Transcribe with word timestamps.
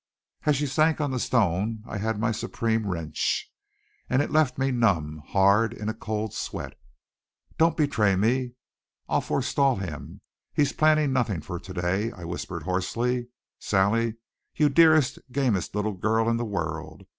As 0.47 0.55
she 0.55 0.65
sank 0.65 0.99
on 0.99 1.11
the 1.11 1.19
stone 1.19 1.83
I 1.85 1.99
had 1.99 2.19
my 2.19 2.31
supreme 2.31 2.87
wrench, 2.89 3.53
and 4.09 4.19
it 4.23 4.31
left 4.31 4.57
me 4.57 4.71
numb, 4.71 5.21
hard, 5.27 5.73
in 5.73 5.89
a 5.89 5.93
cold 5.93 6.33
sweat. 6.33 6.73
"Don't 7.59 7.77
betray 7.77 8.15
me! 8.15 8.53
I'll 9.07 9.21
forestall 9.21 9.75
him! 9.75 10.21
He's 10.53 10.73
planned 10.73 11.13
nothing 11.13 11.41
for 11.41 11.59
to 11.59 11.71
day," 11.75 12.11
I 12.13 12.23
whispered 12.25 12.63
hoarsely. 12.63 13.27
"Sally 13.59 14.15
you 14.55 14.69
dearest, 14.69 15.19
gamest 15.31 15.75
little 15.75 15.93
girl 15.93 16.27
in 16.27 16.37
the 16.37 16.45
world! 16.45 17.05